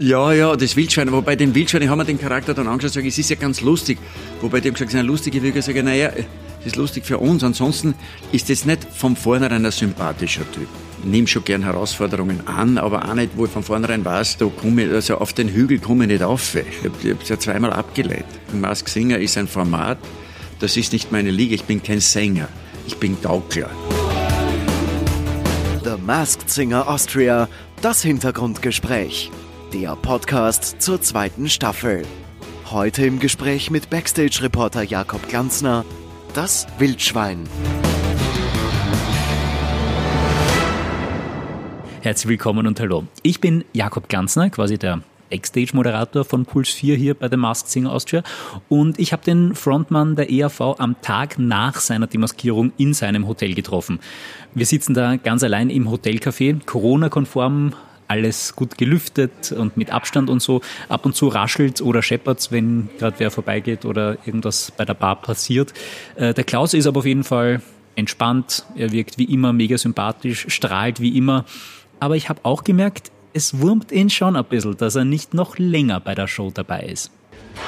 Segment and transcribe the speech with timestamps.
[0.00, 1.10] Ja, ja, das Wildschwein.
[1.10, 3.98] Wobei den Wildschwein, haben wir den Charakter dann angeschaut, sage es ist ja ganz lustig.
[4.40, 6.12] Wobei die haben gesagt, es ist eine lustige Würger, sage ich, naja,
[6.60, 7.42] es ist lustig für uns.
[7.42, 7.96] Ansonsten
[8.30, 10.68] ist das nicht von vornherein ein sympathischer Typ.
[11.00, 14.46] Ich nehme schon gern Herausforderungen an, aber auch nicht, wo ich von vornherein weiß, da
[14.46, 16.54] komme ich, also auf den Hügel komme ich nicht auf.
[16.54, 18.24] Ich habe es ja zweimal abgelehnt.
[18.52, 19.98] Mask Singer ist ein Format,
[20.60, 21.56] das ist nicht meine Liga.
[21.56, 22.46] Ich bin kein Sänger.
[22.86, 23.70] Ich bin Gaukler.
[25.82, 27.48] The Masked Singer Austria,
[27.82, 29.32] das Hintergrundgespräch.
[29.74, 32.06] Der Podcast zur zweiten Staffel.
[32.70, 35.84] Heute im Gespräch mit Backstage-Reporter Jakob Glanzner,
[36.32, 37.46] das Wildschwein.
[42.00, 43.04] Herzlich willkommen und hallo.
[43.22, 47.92] Ich bin Jakob Glanzner, quasi der Backstage-Moderator von Puls 4 hier bei The Masked Singer
[47.92, 48.22] Austria.
[48.70, 53.52] Und ich habe den Frontmann der ERV am Tag nach seiner Demaskierung in seinem Hotel
[53.52, 54.00] getroffen.
[54.54, 57.74] Wir sitzen da ganz allein im Hotelcafé, Corona-konform,
[58.08, 60.60] alles gut gelüftet und mit Abstand und so.
[60.88, 65.16] Ab und zu raschelt oder scheppert's, wenn gerade wer vorbeigeht oder irgendwas bei der Bar
[65.16, 65.72] passiert.
[66.16, 67.62] Äh, der Klaus ist aber auf jeden Fall
[67.94, 68.64] entspannt.
[68.76, 71.44] Er wirkt wie immer mega sympathisch, strahlt wie immer.
[72.00, 75.58] Aber ich habe auch gemerkt, es wurmt ihn schon ein bisschen, dass er nicht noch
[75.58, 77.10] länger bei der Show dabei ist.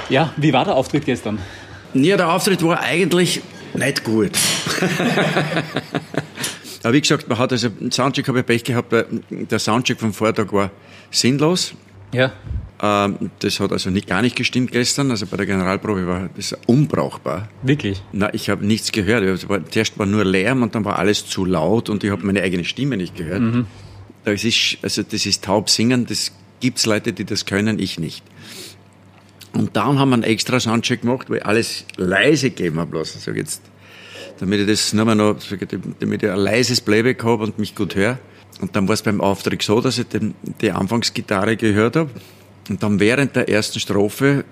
[0.08, 1.38] Ja, wie war der Auftritt gestern?
[1.94, 3.42] Ja, der Auftritt war eigentlich
[3.74, 4.32] nicht gut.
[6.82, 10.12] Aber wie gesagt, man hat also, Soundcheck habe ich Pech gehabt, weil der Soundcheck vom
[10.12, 10.70] Vortag war
[11.10, 11.74] sinnlos.
[12.12, 12.32] Ja.
[12.82, 15.10] Ähm, das hat also nicht, gar nicht gestimmt gestern.
[15.10, 17.48] Also bei der Generalprobe war das unbrauchbar.
[17.62, 18.02] Wirklich?
[18.12, 19.22] Na, ich habe nichts gehört.
[19.24, 22.24] Es war, zuerst war nur Lärm und dann war alles zu laut und ich habe
[22.24, 23.42] meine eigene Stimme nicht gehört.
[23.42, 23.66] Mhm.
[24.24, 28.22] Das ist, also das ist taub singen, das gibt's Leute, die das können, ich nicht.
[29.52, 33.18] Und dann haben wir einen extra Soundcheck gemacht, wo ich alles leise gegeben habe lassen.
[33.18, 33.62] Sag jetzt,
[34.40, 35.36] damit ich das nur mal noch,
[36.00, 38.18] damit ich ein leises Playback habe und mich gut höre.
[38.60, 42.10] Und dann war es beim Auftritt so, dass ich den, die Anfangsgitarre gehört habe.
[42.68, 44.44] Und dann während der ersten Strophe,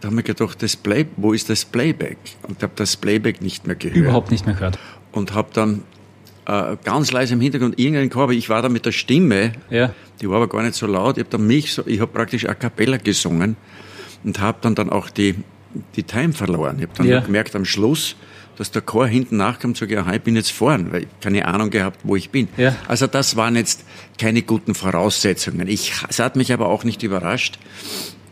[0.00, 2.18] da habe ich gedacht, das Play, wo ist das Playback?
[2.48, 3.96] Und habe das Playback nicht mehr gehört.
[3.96, 4.78] Überhaupt nicht mehr gehört.
[5.12, 5.82] Und habe dann
[6.46, 9.94] äh, ganz leise im Hintergrund irgendeinen Chor, aber ich war da mit der Stimme, ja.
[10.20, 11.18] die war aber gar nicht so laut.
[11.18, 13.56] Ich habe dann mich, so, ich habe praktisch a cappella gesungen
[14.24, 15.36] und habe dann dann auch die
[15.96, 16.76] die Time verloren.
[16.78, 17.20] Ich habe dann ja.
[17.20, 18.16] gemerkt am Schluss,
[18.60, 21.70] dass der Chor hinten nachkam, sage ich, ich bin jetzt vorn, weil ich keine Ahnung
[21.70, 22.46] gehabt, wo ich bin.
[22.58, 22.76] Ja.
[22.88, 23.84] Also das waren jetzt
[24.18, 25.66] keine guten Voraussetzungen.
[25.66, 27.58] Ich, es hat mich aber auch nicht überrascht,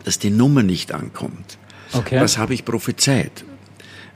[0.05, 1.57] dass die Nummer nicht ankommt.
[1.95, 2.21] Okay.
[2.21, 3.43] Was habe ich prophezeit?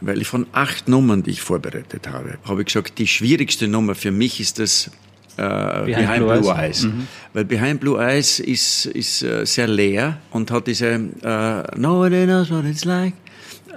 [0.03, 3.95] Weil ich von acht Nummern, die ich vorbereitet habe, habe ich gesagt, die schwierigste Nummer
[3.95, 4.91] für mich ist das
[5.39, 6.59] äh, Behind, Behind, Blue, Blue Eyes.
[6.59, 6.83] Eyes.
[6.83, 7.09] Mhm.
[7.33, 12.51] Weil Behind Blue Eyes ist, ist äh, sehr leer und hat diese äh, Nobody knows
[12.51, 13.15] what it's like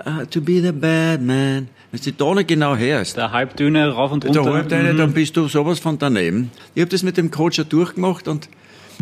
[0.05, 1.69] uh, to be the bad man.
[1.95, 3.15] Wenn du da nicht genau hörst.
[3.15, 4.43] Der Halbtöne rauf und runter.
[4.43, 4.97] Der Halbtöne, mhm.
[4.97, 6.51] dann bist du sowas von daneben.
[6.73, 8.49] Ich habe das mit dem Coach auch durchgemacht und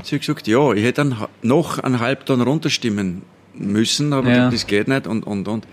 [0.03, 3.23] sie hat gesagt, ja, ich hätte dann noch einen Halbton runterstimmen
[3.55, 4.49] müssen, aber ja.
[4.51, 5.65] das geht nicht und, und, und.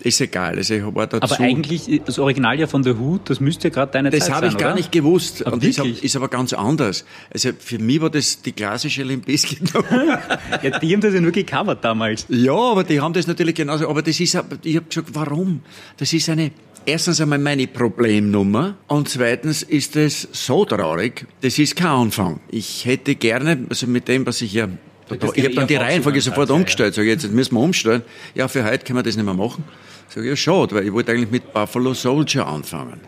[0.00, 0.56] Ist egal.
[0.56, 1.22] Also ich war dazu.
[1.22, 4.28] Aber eigentlich, das Original ja von The Who, das müsste ja gerade deine das Zeit
[4.28, 4.76] sein, Das habe ich gar oder?
[4.76, 5.46] nicht gewusst.
[5.46, 7.04] Aber und ist, ist, aber ganz anders.
[7.32, 9.72] Also für mich war das die klassische Limp Bizkit
[10.62, 12.26] Ja, die haben das ja nur gecovert damals.
[12.28, 13.88] Ja, aber die haben das natürlich genauso.
[13.88, 15.60] Aber das ist, ich habe gesagt, warum?
[15.96, 16.52] Das ist eine,
[16.86, 22.40] erstens einmal meine Problemnummer und zweitens ist es so traurig, das ist kein Anfang.
[22.50, 24.68] Ich hätte gerne, also mit dem, was ich ja
[25.10, 26.94] ich habe dann die Reihenfolge sofort umgestellt.
[26.94, 28.02] Sag ich, jetzt müssen wir umstellen.
[28.34, 29.64] Ja, für heute können wir das nicht mehr machen.
[30.08, 33.00] Sag ich, ja, schade, weil ich wollte eigentlich mit Buffalo Soldier anfangen.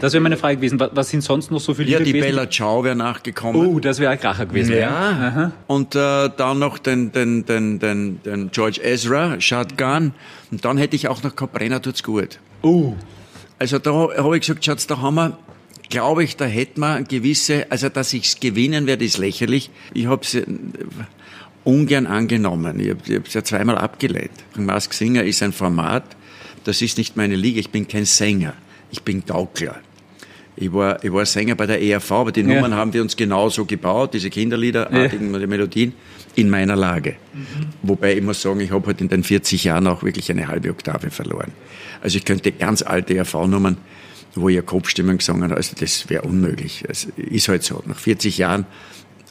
[0.00, 0.80] Das wäre meine Frage gewesen.
[0.92, 2.36] Was sind sonst noch so viele Ja, Lieder die gewesen?
[2.36, 3.66] Bella Ciao wäre nachgekommen.
[3.66, 4.76] Oh, das wäre ein Kracher gewesen.
[4.76, 5.10] Ja.
[5.10, 5.52] ja.
[5.66, 10.12] Und äh, dann noch den, den, den, den, den George Ezra, Shotgun.
[10.52, 12.38] Und dann hätte ich auch noch Brenner tut's gut.
[12.62, 12.94] Oh.
[13.58, 15.38] Also da habe ich gesagt, Schatz, da haben wir
[15.88, 19.70] glaube ich, da hätten wir gewisse, also dass ich's gewinnen werde, ist lächerlich.
[19.92, 20.36] Ich habe es
[21.64, 22.78] ungern angenommen.
[22.80, 24.32] Ich habe es ja zweimal abgelehnt.
[24.56, 26.04] Mask Singer ist ein Format,
[26.64, 27.60] das ist nicht meine Liga.
[27.60, 28.54] Ich bin kein Sänger.
[28.90, 29.76] Ich bin Gaukler.
[30.56, 32.46] Ich war, ich war Sänger bei der ERV, aber die ja.
[32.46, 35.46] Nummern haben wir uns genauso gebaut, diese Kinderliederartigen ja.
[35.46, 35.94] Melodien,
[36.36, 37.16] in meiner Lage.
[37.32, 37.66] Mhm.
[37.82, 40.70] Wobei ich muss sagen, ich habe halt in den 40 Jahren auch wirklich eine halbe
[40.70, 41.50] Oktave verloren.
[42.00, 43.78] Also ich könnte ganz alte ERV-Nummern
[44.36, 45.56] wo ihr Kopfstimmen gesungen hat.
[45.56, 46.84] Also das wäre unmöglich.
[46.88, 47.82] Es ist halt so.
[47.86, 48.66] Nach 40 Jahren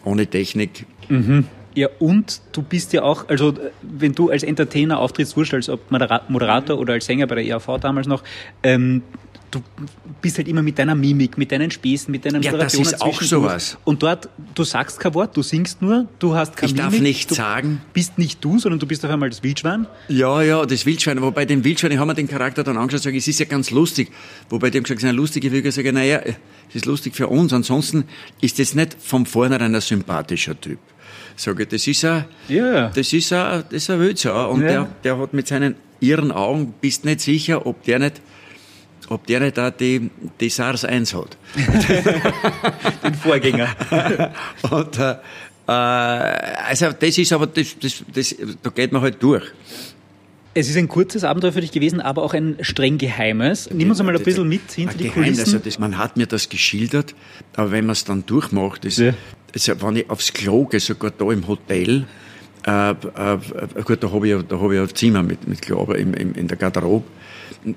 [0.04, 0.86] ohne Technik.
[1.10, 1.46] Mhm.
[1.76, 5.72] Ja, und du bist ja auch, also wenn du als Entertainer auftrittst, wurscht als
[6.28, 8.24] Moderator oder als Sänger bei der ERV damals noch,
[8.62, 9.02] ähm,
[9.54, 9.62] du
[10.22, 13.22] bist halt immer mit deiner Mimik, mit deinen Späßen, mit deinen ja, das ist auch
[13.22, 13.78] sowas.
[13.84, 17.02] Und dort, du sagst kein Wort, du singst nur, du hast keine Ich Mimik, darf
[17.02, 17.82] nichts du sagen.
[17.94, 19.88] bist nicht du, sondern du bist auf einmal das Wildschwein.
[20.08, 21.22] Ja, ja, das Wildschwein.
[21.22, 23.70] Wobei den Wildschwein haben wir den Charakter dann angeschaut und sagen, es ist ja ganz
[23.72, 24.12] lustig.
[24.50, 25.72] Wobei die haben gesagt, es ist eine lustige.
[25.72, 26.22] Sage ich, naja,
[26.70, 27.54] es ist lustig für uns.
[27.54, 28.06] Ansonsten
[28.42, 30.80] ist das nicht von vornherein ein sympathischer Typ.
[31.36, 32.90] Sage ich, das ist ein, Ja.
[32.90, 34.52] das ist ein, das ist ein Wildsau.
[34.52, 34.68] Und Ja.
[34.68, 38.22] der, der hat mit seinen irren Augen, bist nicht sicher, ob der nicht,
[39.10, 40.10] ob der nicht auch die,
[40.40, 41.38] die SARS 1 hat.
[43.04, 43.70] Den Vorgänger.
[44.70, 45.16] Und, äh,
[45.68, 49.44] äh, also das ist aber, das, das, das, da geht man halt durch.
[50.56, 53.70] Es ist ein kurzes Abenteuer für dich gewesen, aber auch ein streng geheimes.
[53.72, 55.54] Nimm uns einmal ein bisschen mit hinter die Geheimnis, Kulissen.
[55.56, 57.16] Also das, man hat mir das geschildert,
[57.56, 59.14] aber wenn man es dann durchmacht, ist, Ja.
[59.54, 62.06] also wenn ich aufs Klo gehe, sogar da im Hotel,
[62.68, 62.96] äh, äh,
[63.84, 66.36] gut, da habe ich, da hab ich ein Zimmer mit, mit Klo, aber im, im,
[66.36, 67.06] in der Garderobe,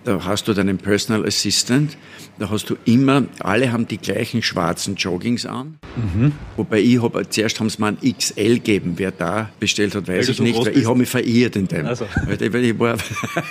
[0.04, 1.96] da hast du deinen Personal Assistant,
[2.38, 6.32] da hast du immer, alle haben die gleichen schwarzen Joggings an, Mhm.
[6.56, 10.26] wobei ich habe, zuerst haben sie mir ein XL gegeben, wer da bestellt hat, weiß
[10.26, 11.86] du ich so nicht, weil ich habe mich verirrt in dem.
[11.86, 12.06] Also.
[12.26, 12.96] Weil weil war,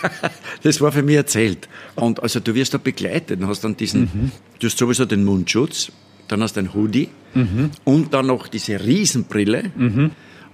[0.63, 1.67] das war für mich erzählt.
[1.95, 4.31] Und also du wirst da begleitet, du hast dann diesen, Mhm.
[4.59, 5.91] du hast sowieso den Mundschutz,
[6.27, 7.71] dann hast du ein Hoodie Mhm.
[7.83, 9.71] und dann noch diese Riesenbrille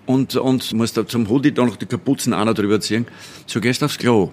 [0.06, 3.06] und, und musst da zum Hoodie dann noch die Kapuzen auch noch drüber ziehen.
[3.46, 4.32] So gehst du aufs Klo.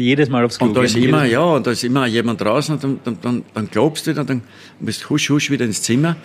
[0.00, 2.74] Jedes Mal aufs Klo Und da ist immer, ja, und da ist immer jemand draußen
[2.74, 4.42] und dann, dann, dann, dann glaubst du, dann, dann
[4.80, 6.16] bist husch, husch wieder ins Zimmer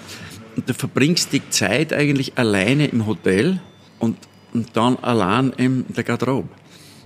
[0.55, 3.59] und du verbringst die Zeit eigentlich alleine im Hotel
[3.99, 4.17] und,
[4.53, 6.49] und dann allein in der Garderobe.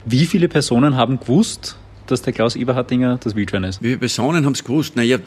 [0.06, 1.77] Wie viele Personen haben gewusst,
[2.07, 3.81] dass der Klaus Eberhardinger das Wildschwein ist?
[3.81, 4.95] Wie viele Personen haben es gewusst?
[4.95, 5.18] Naja,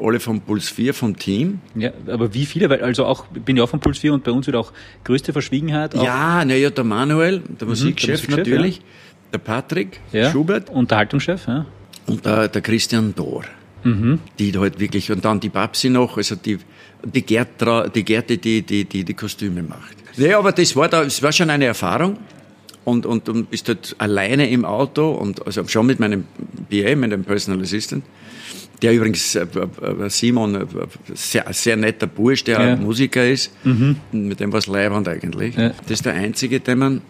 [0.00, 1.60] alle vom Puls 4, vom Team.
[1.74, 2.70] Ja, aber wie viele?
[2.70, 4.72] Weil also auch, ich bin ja auch von Puls 4 und bei uns wird auch
[5.04, 5.94] größte Verschwiegenheit.
[5.94, 8.82] Auch, Ja, naja, der Manuel, der Musikchef Musikchef, natürlich,
[9.34, 11.66] der Patrick ja, Schubert Unterhaltungschef, ja.
[12.06, 13.44] und der, der Christian Dohr.
[14.38, 16.58] Die da halt wirklich, und dann die Babsi noch, also die,
[17.04, 19.94] die, Gertra, die Gerte, die, die, die die Kostüme macht.
[20.16, 22.16] Ja, aber das war da, es war schon eine Erfahrung.
[22.86, 26.24] Und, und, und bist halt alleine im Auto und also schon mit meinem
[26.70, 28.04] PA, mit dem Personal Assistant,
[28.82, 30.66] der übrigens äh, äh, Simon, äh,
[31.14, 32.76] sehr, sehr netter Bursch, der Ja.
[32.76, 33.52] Musiker ist,
[34.12, 35.56] mit dem war es Leibwand eigentlich.
[35.56, 35.70] Ja.
[35.82, 37.02] Das ist der einzige, den man,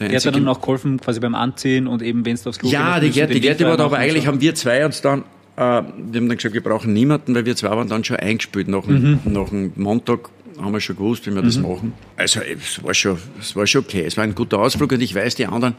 [0.00, 2.68] der Der hat dann auch geholfen, quasi beim Anziehen und eben, wenn es aufs Klo
[2.68, 4.28] ja, die den die Gerti Weg war da, aber eigentlich so.
[4.28, 5.22] haben wir zwei uns dann, äh,
[5.56, 8.68] wir haben dann gesagt, wir brauchen niemanden, weil wir zwei waren dann schon eingespielt.
[8.68, 10.30] Nach, dem, nach dem Montag
[10.60, 11.92] haben wir schon gewusst, wie wir das machen.
[12.16, 14.04] Also es war schon, es war schon okay.
[14.04, 15.74] Es war ein guter Ausflug und ich weiß, die anderen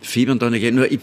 [0.00, 0.70] fiebern da nicht.
[0.72, 1.00] Nur ich,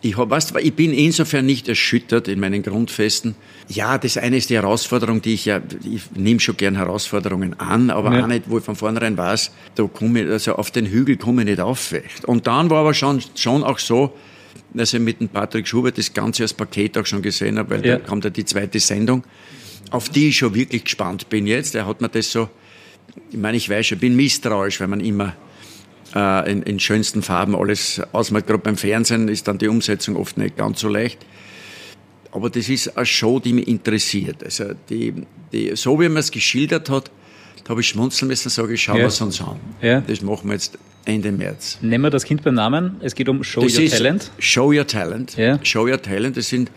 [0.00, 3.34] ich, hab, weißt, ich bin insofern nicht erschüttert in meinen Grundfesten.
[3.68, 5.60] Ja, das eine ist die Herausforderung, die ich ja,
[5.90, 8.22] ich nehme schon gern Herausforderungen an, aber Ja.
[8.22, 11.42] auch nicht, wo ich von vornherein weiß, da komme ich, also auf den Hügel komme
[11.42, 11.92] ich nicht auf.
[12.26, 14.14] Und dann war aber schon, schon auch so,
[14.72, 17.84] dass ich mit dem Patrick Schubert das Ganze als Paket auch schon gesehen habe, weil
[17.86, 17.96] Ja.
[17.98, 19.24] da kommt ja die zweite Sendung,
[19.90, 21.74] auf die ich schon wirklich gespannt bin jetzt.
[21.74, 22.48] Er hat mir das so,
[23.32, 25.34] ich meine, ich weiß schon, ich bin misstrauisch, wenn man immer
[26.14, 28.46] äh, in, in schönsten Farben alles ausmalt.
[28.46, 31.18] Gerade beim Fernsehen ist dann die Umsetzung oft nicht ganz so leicht.
[32.30, 34.44] Aber das ist eine Show, die mich interessiert.
[34.44, 35.14] Also die,
[35.52, 37.10] die, so wie man es geschildert hat,
[37.64, 39.02] da habe ich schmunzeln müssen, sage ich, schauen Ja.
[39.02, 39.58] wir es uns an.
[39.82, 40.00] Ja.
[40.00, 41.78] Das machen wir jetzt Ende März.
[41.80, 42.96] Nennen wir das Kind beim Namen.
[43.00, 44.30] Es geht um Show Das Your Talent.
[44.38, 45.36] Show Your Talent.
[45.36, 45.58] Ja.
[45.64, 46.36] Show Your Talent.
[46.36, 46.70] Das sind,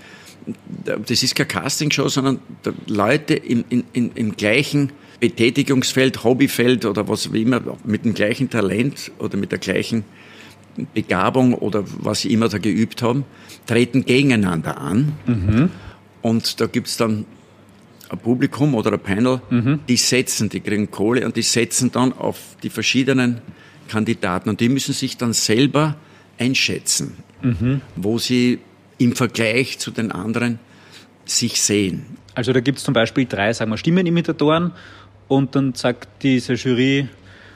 [0.85, 2.39] das ist keine Castingshow, sondern
[2.87, 4.91] Leute im, in, in, im gleichen
[5.21, 10.03] Betätigungsfeld, Hobbyfeld oder was wie immer, mit dem gleichen Talent oder mit der gleichen
[10.93, 13.23] Begabung oder was sie immer da geübt haben,
[13.67, 15.69] treten gegeneinander an.
[16.21, 17.25] Und da gibt's dann
[18.09, 19.41] ein Publikum oder ein Panel,
[19.87, 23.41] die setzen, die kriegen Kohle und die setzen dann auf die verschiedenen
[23.89, 24.49] Kandidaten.
[24.49, 25.97] Und die müssen sich dann selber
[26.39, 27.13] einschätzen,
[27.95, 28.59] wo sie
[28.97, 30.57] im Vergleich zu den anderen
[31.25, 32.17] sich sehen.
[32.33, 34.71] Also da gibt es zum Beispiel drei, sagen wir, Stimmenimitatoren
[35.31, 37.07] und dann sagt diese Jury,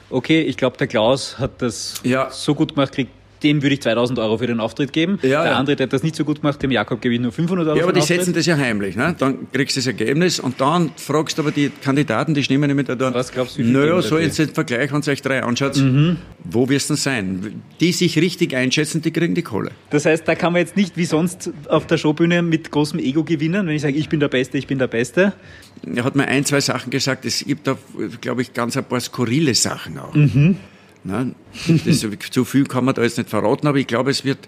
[0.08, 2.30] okay, ich glaube, der Klaus hat das Ja.
[2.30, 3.10] so gut gemacht, kriegt
[3.42, 5.18] dem würde ich 2000 Euro für den Auftritt geben.
[5.22, 5.58] Ja, der ja.
[5.58, 7.76] andere, der hat das nicht so gut gemacht, dem Jakob gebe ich nur 500 Euro
[7.76, 8.96] Ja, aber die setzen das ja heimlich.
[8.96, 9.14] Ne?
[9.18, 12.88] Dann kriegst du das Ergebnis und dann fragst du aber die Kandidaten, die Stimmen mit
[12.88, 15.82] der Was glaubst du, Naja, so jetzt den Vergleich, wenn ihr euch drei anschaut,
[16.44, 17.62] wo wirst du denn sein?
[17.80, 19.70] Die sich richtig einschätzen, die kriegen die Kohle.
[19.90, 23.24] Das heißt, da kann man jetzt nicht wie sonst auf der Showbühne mit großem Ego
[23.24, 25.32] gewinnen, wenn ich sage, ich bin der Beste, ich bin der Beste.
[25.94, 27.24] Er hat mir ein, zwei Sachen gesagt.
[27.24, 27.76] Es gibt da,
[28.20, 30.14] glaube ich, ganz ein paar skurrile Sachen auch.
[31.06, 31.34] Ne?
[31.84, 34.38] Das, zu viel kann man da jetzt nicht verraten, aber ich glaube, es wird,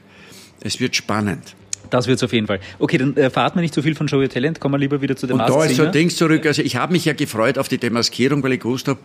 [0.61, 1.55] es wird spannend.
[1.91, 2.61] Das wird's auf jeden Fall.
[2.79, 5.00] Okay, dann äh, verraten wir nicht so viel von Show Your Talent, kommen wir lieber
[5.00, 6.45] wieder zu dem Und da ist so ein Ding zurück.
[6.47, 8.99] Also ich habe mich ja gefreut auf die Demaskierung, weil ich gewusst habe,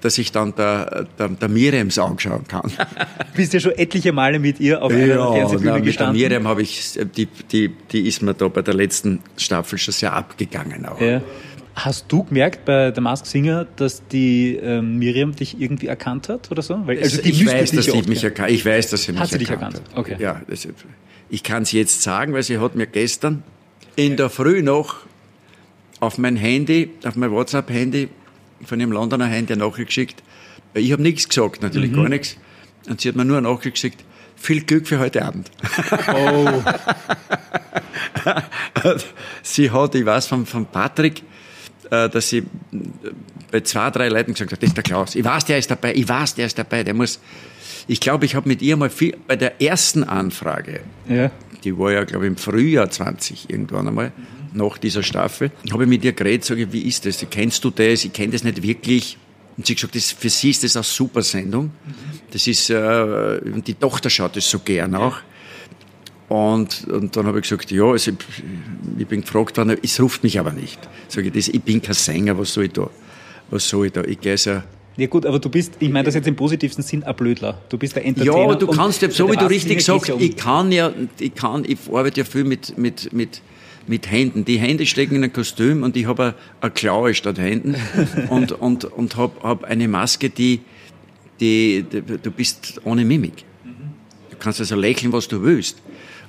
[0.00, 2.72] dass ich dann der, der, der Miriams anschauen kann.
[3.36, 6.16] bist ja schon etliche Male mit ihr auf einer Ja, Fernsehbühne na, mit der gestanden.
[6.16, 10.12] Miriam habe ich, die, die, die ist mir da bei der letzten Staffel schon sehr
[10.14, 11.00] abgegangen auch.
[11.00, 11.20] Ja.
[11.74, 16.50] Hast du gemerkt bei der Mask Singer, dass die ähm, Miriam dich irgendwie erkannt hat
[16.50, 16.80] oder so?
[16.86, 19.30] Weil, also die ich weiß, dass sie mich erkannt Ich weiß, dass sie mich Hat
[19.30, 19.90] sie dich erkannt erkannt?
[19.92, 19.98] hat.
[19.98, 20.16] Okay.
[20.20, 20.68] Ja, das,
[21.28, 23.42] ich kann es jetzt sagen, weil sie hat mir gestern
[23.96, 24.98] in der Früh noch
[26.00, 28.08] auf mein Handy, auf mein WhatsApp-Handy
[28.64, 30.22] von ihrem Londoner Hein der Nachricht geschickt.
[30.74, 31.96] Ich habe nichts gesagt, natürlich mhm.
[31.96, 32.36] gar nichts.
[32.88, 34.04] Und sie hat mir nur eine Nachricht geschickt,
[34.36, 35.50] viel Glück für heute Abend.
[36.14, 36.62] Oh.
[39.42, 41.22] sie hat, ich weiß von, von Patrick,
[42.08, 42.44] dass sie
[43.50, 45.14] bei zwei, drei Leuten gesagt hat, das ist der Klaus.
[45.14, 47.20] Ich weiß, der ist dabei, ich weiß, der ist dabei, der muss.
[47.86, 51.30] Ich glaube, ich habe mit ihr mal viel, bei der ersten Anfrage, ja.
[51.62, 54.12] die war ja, glaube ich, im Frühjahr 20 irgendwann einmal,
[54.54, 57.24] nach dieser Staffel, habe ich mit ihr geredet, sage ich, wie ist das?
[57.30, 58.04] Kennst du das?
[58.04, 59.18] Ich kenne das nicht wirklich.
[59.56, 61.70] Und sie hat gesagt, das, für sie ist das eine super Sendung.
[62.32, 65.18] Das ist, äh, die Tochter schaut das so gern auch.
[66.28, 68.12] Und, und dann habe ich gesagt, ja, also
[68.98, 70.78] ich bin gefragt worden, es ruft mich aber nicht.
[71.08, 72.88] Sag ich, das, ich bin kein Sänger, was soll ich da?
[73.50, 74.02] Was soll ich da?
[74.04, 74.62] Ich gehe so
[74.96, 77.60] ja gut, aber du bist, ich meine das jetzt im positivsten Sinn, ein Blödler.
[77.68, 78.36] Du bist der Entertainer.
[78.36, 81.34] Ja, aber du kannst ja, so wie du richtig sagst, um ich kann ja, ich
[81.34, 83.42] kann, ich arbeite ja viel mit, mit, mit,
[83.88, 84.44] mit Händen.
[84.44, 87.74] Die Hände stecken in ein Kostüm und ich habe eine Klaue statt Händen
[88.28, 90.60] und, und, und habe hab eine Maske, die,
[91.40, 93.44] die, die, du bist ohne Mimik.
[94.44, 95.78] Du kannst also lächeln, was du willst.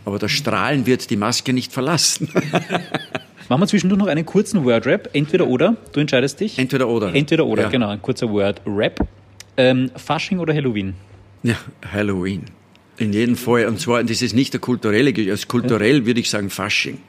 [0.06, 2.30] Aber das Strahlen wird die Maske nicht verlassen.
[3.50, 5.10] Machen wir zwischendurch noch einen kurzen Word-Rap.
[5.12, 5.76] Entweder oder.
[5.92, 6.58] Du entscheidest dich.
[6.58, 7.14] Entweder oder.
[7.14, 7.70] Entweder oder, ja.
[7.70, 7.90] genau.
[7.90, 9.06] Ein kurzer Word-Rap.
[9.58, 10.94] Ähm, Fasching oder Halloween?
[11.44, 11.56] Ja,
[11.92, 12.44] Halloween.
[12.96, 13.66] In jedem Fall.
[13.66, 16.06] Und zwar, das ist nicht der kulturelle, also kulturell ja.
[16.06, 17.00] würde ich sagen Fasching.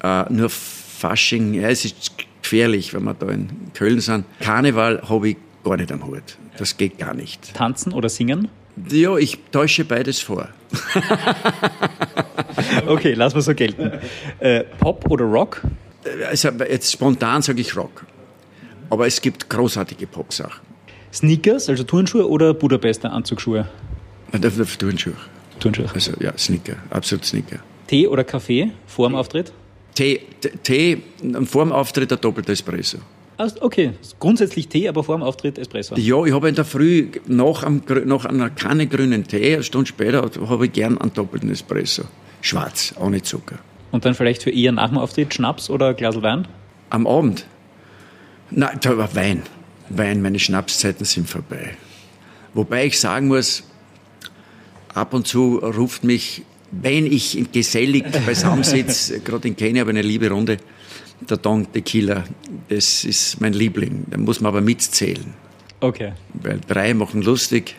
[0.00, 0.26] Ja.
[0.28, 4.26] Äh, nur Fasching, ja, es ist gefährlich, wenn wir da in Köln sind.
[4.38, 6.38] Karneval habe ich gar nicht am Hut.
[6.56, 7.52] Das geht gar nicht.
[7.52, 8.46] Tanzen oder singen?
[8.90, 10.48] Ja, ich täusche beides vor.
[12.86, 13.92] okay, lass mal so gelten.
[14.38, 15.62] Äh, Pop oder Rock?
[16.28, 18.04] Also jetzt spontan sage ich Rock.
[18.90, 20.60] Aber es gibt großartige Pop-Sachen.
[21.12, 23.68] Sneakers, also Turnschuhe oder Budapester Anzugsschuhe?
[24.78, 25.14] Turnschuhe.
[25.60, 25.86] Turnschuhe.
[25.92, 27.58] Also ja, Sneaker, absolut Sneaker.
[27.86, 29.52] Tee oder Kaffee vor dem Auftritt?
[29.94, 30.22] Tee,
[30.62, 31.02] Tee
[31.44, 32.98] vor dem Auftritt ein doppelter Espresso.
[33.60, 35.96] Okay, grundsätzlich Tee, aber vor dem Auftritt Espresso.
[35.96, 39.88] Ja, ich habe in der Früh nach, einem, nach einer Kanne grünen Tee, eine Stunde
[39.88, 42.04] später, habe ich gern einen doppelten Espresso.
[42.40, 43.58] Schwarz, ohne Zucker.
[43.90, 46.48] Und dann vielleicht für eher nach dem Auftritt Schnaps oder ein Glas Wein?
[46.90, 47.46] Am Abend?
[48.50, 49.42] Nein, da war Wein.
[49.88, 51.76] Wein, meine Schnapszeiten sind vorbei.
[52.54, 53.64] Wobei ich sagen muss,
[54.94, 59.98] ab und zu ruft mich, wenn ich gesellig beisammen sitze, gerade in Kenia habe ich
[59.98, 60.58] eine liebe Runde,
[61.28, 62.24] der Don Tequila,
[62.68, 64.06] das ist mein Liebling.
[64.10, 65.34] Da muss man aber mitzählen.
[65.80, 66.12] Okay.
[66.34, 67.76] Weil drei machen lustig,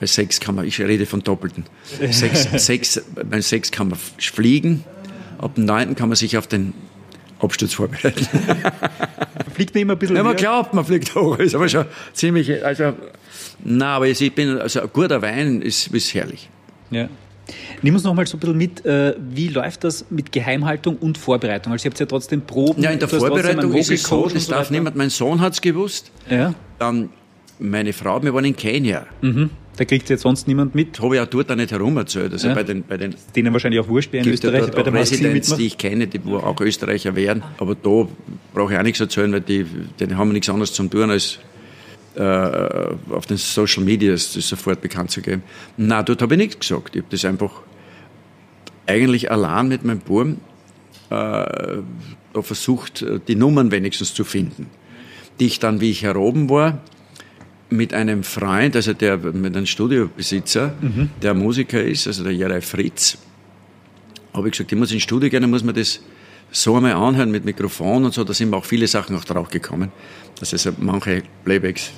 [0.00, 1.64] bei sechs kann man, ich rede von Doppelten.
[2.10, 4.84] Sechs, sechs, bei sechs kann man fliegen,
[5.38, 6.72] ab dem neunten kann man sich auf den
[7.40, 8.26] Absturz vorbereiten.
[9.54, 12.64] fliegt man immer ein bisschen Ja, man glaubt, man fliegt hoch, ist aber schon ziemlich,
[12.64, 12.94] also,
[13.64, 16.48] na, aber ich bin, also ein guter Wein ist, ist herrlich.
[16.90, 17.08] Ja.
[17.82, 21.18] Nimm uns noch mal so ein bisschen mit, äh, wie läuft das mit Geheimhaltung und
[21.18, 21.72] Vorbereitung?
[21.72, 22.82] Also ihr habt ja trotzdem Proben.
[22.82, 26.10] Ja, in der Vorbereitung ist es so, das darf niemand, mein Sohn hat es gewusst.
[26.28, 26.54] Ja.
[26.78, 27.10] Dann
[27.58, 29.06] meine Frau, wir waren in Kenia.
[29.20, 29.50] Mhm.
[29.76, 31.00] Da kriegt jetzt sonst niemand mit.
[31.00, 32.32] Habe ich auch dort auch nicht herum erzählt.
[32.32, 32.54] Also ja.
[32.54, 35.66] bei den, bei den Denen wahrscheinlich auch wurscht, wer in Österreich bei der Residents, die
[35.66, 37.44] ich kenne, die wo auch Österreicher wären.
[37.58, 38.08] Aber da
[38.52, 39.64] brauche ich auch nichts erzählen, weil die,
[40.00, 41.38] die haben nichts anderes zu tun, als
[42.20, 45.42] auf den Social Medias das sofort bekannt zu geben.
[45.76, 46.96] Na, dort habe ich nichts gesagt.
[46.96, 47.62] Ich habe das einfach
[48.86, 50.38] eigentlich allein mit meinem Burm
[51.10, 51.78] äh,
[52.40, 54.66] versucht, die Nummern wenigstens zu finden,
[55.40, 56.80] die ich dann, wie ich hier oben war,
[57.70, 61.10] mit einem Freund, also der mit einem Studiobesitzer, mhm.
[61.22, 63.18] der Musiker ist, also der Jerei Fritz,
[64.32, 66.00] habe ich gesagt, ich muss ins Studio gehen, dann muss man das
[66.50, 69.50] so einmal anhören mit Mikrofon und so, da sind mir auch viele Sachen auch drauf
[69.50, 69.92] gekommen,
[70.40, 71.90] dass also manche Playbacks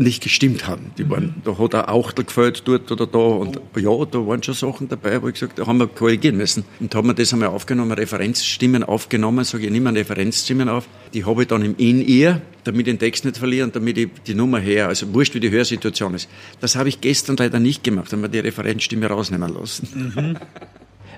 [0.00, 0.92] nicht gestimmt haben.
[0.96, 4.54] Die waren, da hat ein Auchtel gefällt dort oder da und ja, da waren schon
[4.54, 6.64] Sachen dabei, wo ich gesagt, da haben wir korrigieren müssen.
[6.80, 10.88] Und haben wir das einmal aufgenommen, Referenzstimmen aufgenommen, sage ich, nehme Referenzstimmen auf.
[11.12, 14.08] Die habe ich dann im In-Ear, damit ich den Text nicht verliere und damit ich
[14.26, 16.28] die Nummer her, also wurscht wie die Hörsituation ist.
[16.60, 20.12] Das habe ich gestern leider nicht gemacht, haben wir die Referenzstimme rausnehmen lassen.
[20.14, 20.36] Mhm.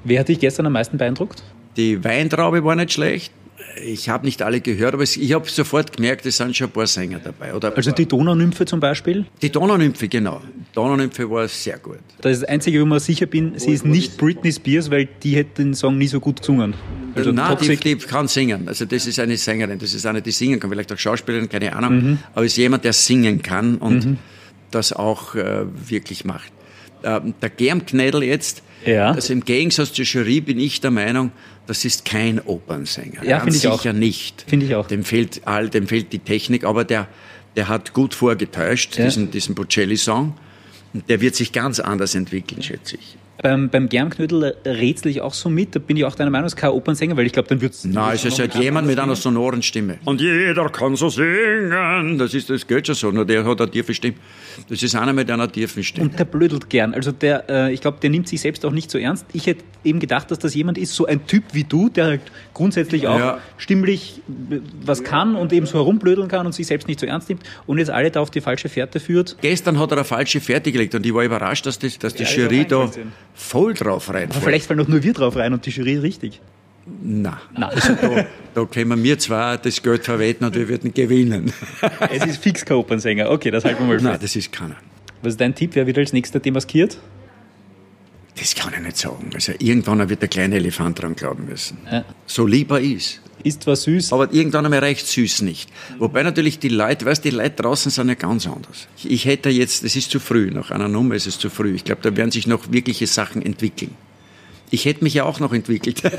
[0.04, 1.44] Wer hat dich gestern am meisten beeindruckt?
[1.76, 3.32] Die Weintraube war nicht schlecht
[3.80, 6.86] ich habe nicht alle gehört, aber ich habe sofort gemerkt, es sind schon ein paar
[6.86, 7.54] Sänger dabei.
[7.54, 9.26] Oder also die Donaunymphe zum Beispiel?
[9.40, 10.40] Die Donaunymphe, genau.
[10.74, 11.98] Donaunymphe war sehr gut.
[12.20, 15.36] Das ist das Einzige, wo man sicher bin, sie ist nicht Britney Spears, weil die
[15.36, 16.74] hätte den Song nie so gut gesungen.
[17.14, 18.68] Also Nein, die, die, kann singen.
[18.68, 21.74] Also das ist eine Sängerin, das ist eine, die singen kann, vielleicht auch Schauspielerin, keine
[21.76, 22.18] Ahnung, mhm.
[22.34, 24.18] aber ist jemand, der singen kann und mhm.
[24.70, 26.52] das auch äh, wirklich macht.
[27.02, 29.12] Äh, der Germknädel jetzt, ja.
[29.12, 31.32] also im Gegensatz zur Jury bin ich der Meinung,
[31.66, 33.24] das ist kein Opernsänger.
[33.24, 33.94] Ja, finde ich sicher auch.
[33.94, 34.44] nicht.
[34.46, 34.86] Finde ich auch.
[34.86, 37.08] Dem fehlt all, dem fehlt die Technik, aber der,
[37.56, 39.04] der hat gut vorgetäuscht, ja.
[39.04, 40.34] diesen, diesen Bocelli-Song.
[40.94, 43.16] Und der wird sich ganz anders entwickeln, schätze ich.
[43.40, 46.52] Beim, beim Germknödel rätsel ich auch so mit, da bin ich auch deiner Meinung, es
[46.52, 47.84] ist kein Opernsänger, weil ich glaube, dann wird es...
[47.84, 49.98] Nein, es ist halt jemand mit einer sonoren Stimme.
[50.04, 52.18] Und jeder kann so singen.
[52.18, 54.14] Das ist, das geht schon so, nur der hat eine tiefe Stimme.
[54.68, 56.08] Das ist einer mit einer tiefen Stimme.
[56.10, 56.94] Und der blödelt gern.
[56.94, 59.26] Also der, äh, ich glaube, der nimmt sich selbst auch nicht so ernst.
[59.32, 62.20] Ich hätte eben gedacht, dass das jemand ist, so ein Typ wie du, der halt
[62.54, 63.38] grundsätzlich auch Ja.
[63.56, 64.20] stimmlich
[64.50, 67.42] äh, was kann und eben so herumblödeln kann und sich selbst nicht so ernst nimmt
[67.66, 69.36] und jetzt alle da auf die falsche Fährte führt.
[69.40, 72.22] Gestern hat er eine falsche Fährte gelegt und ich war überrascht, dass, das, dass die
[72.24, 72.90] Ja, ist Jury da.
[73.34, 74.44] Voll drauf Aber reinfällt.
[74.44, 76.40] vielleicht fallen doch nur wir drauf rein und die Jury richtig.
[77.02, 77.34] Nein.
[77.56, 77.70] Nein.
[77.70, 78.24] Also da,
[78.54, 81.52] da können wir zwei das Geld verwetten und wir würden gewinnen.
[82.10, 83.30] es ist fix kein Opernsänger.
[83.30, 84.22] Okay, das halten wir mal Nein, fest.
[84.24, 84.76] das ist keiner.
[85.22, 85.70] Was ist dein Tipp?
[85.74, 86.98] Wer wird als nächster demaskiert?
[88.38, 89.30] Das kann ich nicht sagen.
[89.34, 91.78] Also irgendwann wird der kleine Elefant dran glauben müssen.
[91.90, 92.04] Ja.
[92.26, 93.20] So lieber ist.
[93.44, 95.68] Ist zwar süß, Aber irgendwann einmal reicht süß nicht.
[95.98, 98.86] Wobei natürlich die Leute, weißt die Leute draußen sind ja ganz anders.
[98.96, 101.74] Ich, ich hätte jetzt, das ist zu früh, nach einer Nummer ist es zu früh.
[101.74, 103.96] Ich glaube, da werden sich noch wirkliche Sachen entwickeln.
[104.70, 106.02] Ich hätte mich ja auch noch entwickelt.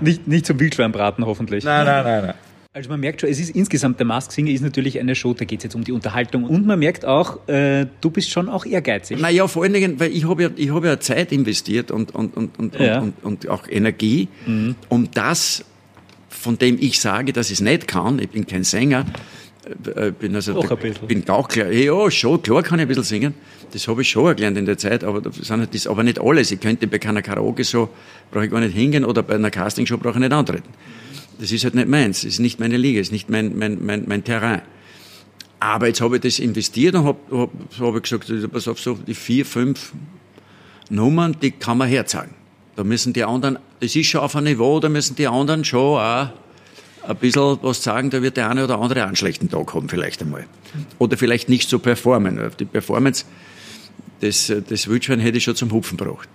[0.00, 1.64] nicht, nicht zum Wildschweinbraten hoffentlich.
[1.64, 2.34] nein, nein, nein.
[2.78, 5.44] Also man merkt schon, es ist insgesamt, der Mask Singer ist natürlich eine Show, da
[5.44, 6.44] geht es jetzt um die Unterhaltung.
[6.44, 9.18] Und man merkt auch, äh, du bist schon auch ehrgeizig.
[9.18, 12.36] Naja, vor allen Dingen, weil ich habe ja, ich habe ja Zeit investiert und, und,
[12.36, 13.00] und, und, Ja.
[13.00, 14.28] und, und, und auch Energie,
[14.88, 15.64] um das,
[16.28, 19.06] von dem ich sage, dass ich es nicht kann, ich bin kein Sänger,
[19.96, 21.08] äh, bin also, Doch ein bisschen.
[21.08, 23.34] bin Gauchler, ja, schon, klar kann ich ein bisschen singen,
[23.72, 26.20] das habe ich schon gelernt in der Zeit, aber das, sind halt das aber nicht
[26.20, 26.52] alles.
[26.52, 27.88] Ich könnte bei keiner Karaoke so,
[28.30, 30.68] brauche ich gar nicht hingehen oder bei einer Castingshow brauche ich nicht antreten.
[31.38, 33.84] Das ist halt nicht meins, das ist nicht meine Liga, das ist nicht mein, mein,
[33.84, 34.62] mein, mein Terrain.
[35.60, 38.94] Aber jetzt habe ich das investiert und habe hab, hab gesagt, also pass auf, so
[38.94, 39.92] die vier, fünf
[40.90, 42.30] Nummern, die kann man herzahlen.
[42.76, 45.98] Da müssen die anderen, das ist schon auf einem Niveau, da müssen die anderen schon
[46.00, 46.28] auch
[47.08, 50.22] ein bisschen was sagen, da wird der eine oder andere einen schlechten Tag haben vielleicht
[50.22, 50.46] einmal.
[50.98, 52.38] Oder vielleicht nicht so performen.
[52.58, 53.24] Die Performance,
[54.20, 56.28] das, das Wildschwein hätte ich schon zum Hupfen gebracht.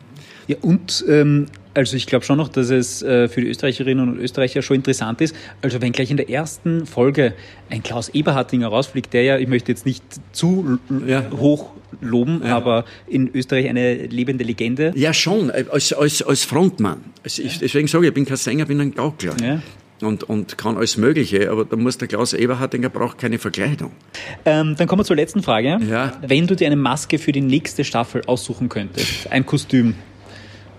[0.47, 4.19] Ja, und ähm, also ich glaube schon noch, dass es äh, für die Österreicherinnen und
[4.19, 5.35] Österreicher schon interessant ist.
[5.61, 7.33] Also wenn gleich in der ersten Folge
[7.69, 11.23] ein Klaus Eberhardinger rausfliegt, der ja, ich möchte jetzt nicht zu Ja.
[11.31, 11.71] hoch
[12.01, 14.91] loben, aber in Österreich eine lebende Legende.
[14.95, 16.99] Ja, schon, als, als, als Frontmann.
[17.23, 19.35] Also ich, deswegen sage ich, ich bin kein Sänger, bin ein Gaukler.
[19.41, 19.61] Ja.
[20.01, 23.91] Und, und kann alles Mögliche, aber da muss der Klaus Eberhardinger braucht keine Verkleidung.
[24.43, 25.79] Ähm, dann kommen wir zur letzten Frage.
[25.89, 26.11] Ja.
[26.27, 29.95] Wenn du dir eine Maske für die nächste Staffel aussuchen könntest, ein Kostüm,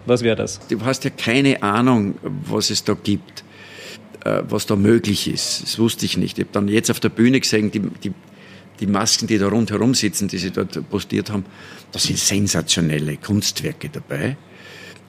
[0.06, 0.60] was wäre das?
[0.68, 3.44] Du hast ja keine Ahnung, was es da gibt,
[4.24, 5.62] äh, was da möglich ist.
[5.62, 6.38] Das wusste ich nicht.
[6.38, 8.12] Ich habe dann jetzt auf der Bühne gesehen, die, die,
[8.80, 11.44] die Masken, die da rundherum sitzen, die sie dort postiert haben,
[11.92, 14.36] da sind sensationelle Kunstwerke dabei.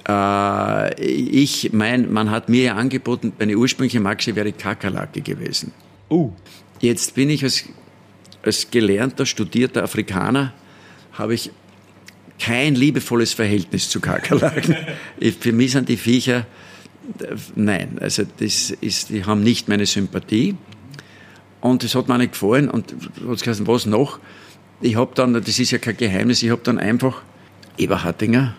[0.08, 5.72] Äh, ich mein, man hat mir ja angeboten, meine ursprüngliche Maske wäre Kakerlake gewesen.
[6.10, 6.32] Oh.
[6.80, 7.66] Jetzt bin ich als,
[8.44, 10.54] als gelernter, studierter Afrikaner,
[11.14, 11.52] habe ich
[12.40, 14.76] kein liebevolles Verhältnis zu Kakerlaken.
[15.40, 16.46] Für mich sind die Viecher,
[17.56, 20.56] nein, also das ist, die haben nicht meine Sympathie.
[21.62, 22.70] Und das hat mir nicht gefallen.
[22.70, 22.94] Und
[23.26, 24.20] was noch?
[24.82, 27.22] Ich habe dann, das ist ja kein Geheimnis, ich habe dann einfach
[27.78, 28.56] Eberhardinger,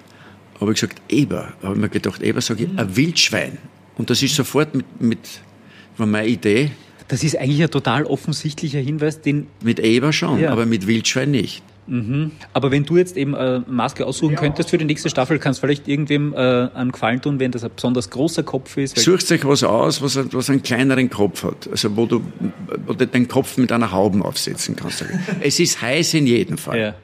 [0.60, 1.52] habe ich gesagt, Eber.
[1.62, 3.58] habe ich mir gedacht, Eber sage ich, ein Wildschwein.
[3.96, 5.18] Und das ist sofort mit, mit
[5.96, 6.72] war meine Idee,
[7.08, 10.50] Das ist eigentlich ein total offensichtlicher Hinweis, den mit Eber schon, Ja.
[10.50, 11.62] aber mit Wildschwein nicht.
[12.52, 15.66] Aber wenn du jetzt eben eine Maske aussuchen könntest für die nächste Staffel, kannst du
[15.66, 16.36] vielleicht irgendwem äh,
[16.74, 18.98] einen Gefallen tun, wenn das ein besonders großer Kopf ist.
[18.98, 21.68] Sucht euch was aus, was, was einen kleineren Kopf hat.
[21.70, 22.22] Also wo du,
[22.86, 25.04] wo du den Kopf mit einer Haube aufsetzen kannst.
[25.40, 26.78] es ist heiß in jedem Fall.
[26.80, 26.94] Ja.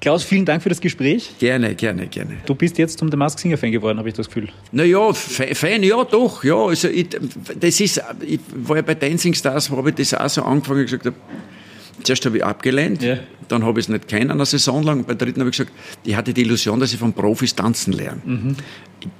[0.00, 1.32] Klaus, vielen Dank für das Gespräch.
[1.40, 2.36] Gerne, gerne, gerne.
[2.46, 4.48] Du bist jetzt zum The Mask Singer Fan geworden, habe ich das Gefühl.
[4.70, 6.54] Naja, Fa- Fan, ja doch, ja.
[6.54, 7.08] Also ich,
[7.58, 10.90] das ist, ich war ja bei Dancing Stars, habe ich das auch so angefangen, ich
[10.90, 11.16] gesagt habe,
[12.04, 13.16] zuerst habe ich abgelehnt, Ja.
[13.48, 15.72] Dann habe ich es nicht kennen, eine Saison lang, bei der dritten habe ich gesagt,
[16.04, 18.20] ich hatte die Illusion, dass ich von Profis tanzen lerne.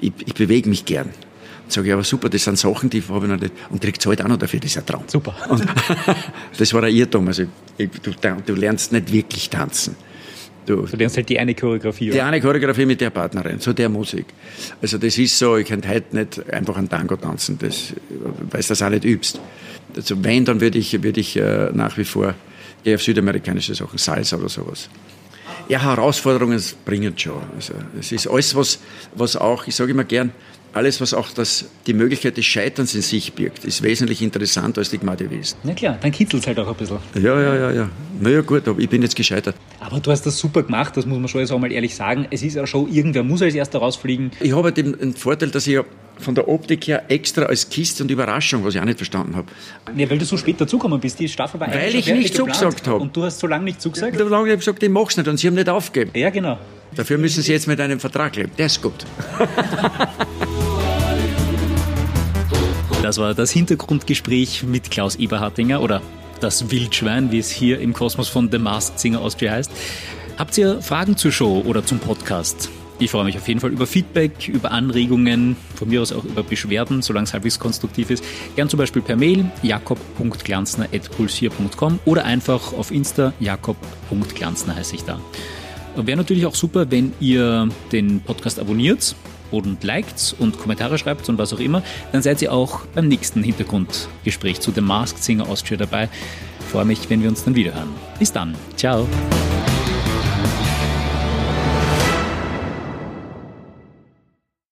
[0.00, 1.08] Ich, ich, ich bewege mich gern.
[1.08, 4.04] Dann sage ich, aber super, das sind Sachen, die habe ich noch nicht, und kriegt
[4.06, 5.04] halt auch noch dafür, das ist ein Traum.
[5.06, 5.34] Super.
[5.50, 5.66] Und
[6.58, 7.44] das war ein Irrtum, also
[7.76, 8.12] ich, du,
[8.46, 9.96] du lernst nicht wirklich tanzen.
[10.66, 12.10] Du, Du lernst halt die eine Choreografie.
[12.10, 14.26] die eine Choreografie mit der Partnerin, so der Musik.
[14.82, 17.94] Also das ist so, ich könnte heute nicht einfach einen Tango tanzen, das,
[18.50, 19.40] weil du das auch nicht übst.
[19.96, 22.34] Also wenn, dann würde ich, würde ich äh, nach wie vor
[22.84, 24.88] eher auf südamerikanische Sachen, Salsa oder sowas.
[25.68, 27.42] Ja, Herausforderungen bringen schon.
[27.54, 28.78] Also es ist alles, was,
[29.14, 30.32] was auch, ich sage immer gern,
[30.72, 34.90] alles, was auch das, die Möglichkeit des Scheiterns in sich birgt, ist wesentlich interessanter als
[34.90, 35.58] die Gmade Wesen.
[35.64, 36.98] Na klar, dann kitzelt es halt auch ein bisschen.
[37.14, 37.90] Ja, ja, ja, ja.
[38.20, 39.56] Na ja, gut, aber ich bin jetzt gescheitert.
[39.80, 42.26] Aber du hast das super gemacht, das muss man schon jetzt auch mal ehrlich sagen.
[42.30, 44.30] Es ist eine Show, irgendwer muss als erster rausfliegen.
[44.40, 45.84] Ich habe halt den, den Vorteil, dass ich ja
[46.20, 49.48] von der Optik her extra als Kiste und Überraschung, was ich auch nicht verstanden habe.
[49.96, 51.18] Ja, weil du so spät dazugekommen bist.
[51.18, 52.98] Die Staffel war Weil eigentlich ich nicht zugesagt habe.
[52.98, 54.18] Und du hast so lange nicht zugesagt?
[54.18, 56.18] Da habe ich gesagt, ich mach's nicht und sie haben nicht aufgegeben.
[56.18, 56.59] Ja, genau.
[56.94, 58.50] Dafür müssen Sie jetzt mit einem Vertrag leben.
[58.57, 59.04] Der ist gut.
[63.02, 66.02] Das war das Hintergrundgespräch mit Klaus Eberhardinger oder
[66.40, 69.70] das Wildschwein, wie es hier im Kosmos von The Masked Singer Austria heißt.
[70.37, 72.70] Habt ihr Fragen zur Show oder zum Podcast?
[73.00, 76.42] Ich freue mich auf jeden Fall über Feedback, über Anregungen, von mir aus auch über
[76.42, 78.24] Beschwerden, solange es halbwegs konstruktiv ist.
[78.56, 85.20] Gern zum Beispiel per Mail jakob.glanzner.pulsier.com oder einfach auf Insta jakob.glanzner heiße ich da.
[85.94, 89.14] Wäre natürlich auch super, wenn ihr den Podcast abonniert
[89.50, 91.82] und liked und Kommentare schreibt und was auch immer,
[92.12, 96.08] dann seid ihr auch beim nächsten Hintergrundgespräch zu The Masked Singer Austria dabei.
[96.61, 97.88] Ich freue mich, wenn wir uns dann wiederhören.
[98.18, 98.54] Bis dann.
[98.76, 99.06] Ciao.